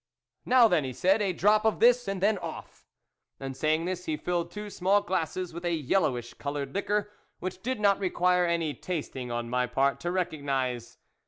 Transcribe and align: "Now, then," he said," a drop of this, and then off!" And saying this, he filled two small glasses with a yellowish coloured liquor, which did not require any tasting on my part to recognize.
"Now, 0.47 0.67
then," 0.67 0.83
he 0.83 0.93
said," 0.93 1.21
a 1.21 1.31
drop 1.31 1.63
of 1.63 1.79
this, 1.79 2.07
and 2.07 2.21
then 2.21 2.39
off!" 2.39 2.87
And 3.39 3.55
saying 3.55 3.85
this, 3.85 4.05
he 4.05 4.17
filled 4.17 4.49
two 4.49 4.71
small 4.71 5.01
glasses 5.01 5.53
with 5.53 5.63
a 5.63 5.73
yellowish 5.75 6.33
coloured 6.33 6.73
liquor, 6.73 7.11
which 7.37 7.61
did 7.61 7.79
not 7.79 7.99
require 7.99 8.47
any 8.47 8.73
tasting 8.73 9.29
on 9.31 9.47
my 9.47 9.67
part 9.67 9.99
to 9.99 10.09
recognize. 10.09 10.97